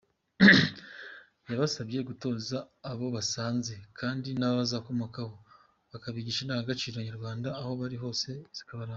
[1.51, 2.57] Yabasabye gutoza
[2.91, 5.33] abo basanze kandi n’abazabakomokaho
[5.91, 8.89] bakabigisha indangacairo nyarwanda, aho bari hose zikabaranga.